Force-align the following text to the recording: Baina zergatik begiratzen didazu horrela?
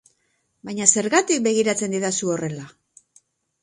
Baina 0.69 0.87
zergatik 0.95 1.45
begiratzen 1.51 1.97
didazu 1.97 2.35
horrela? 2.37 2.69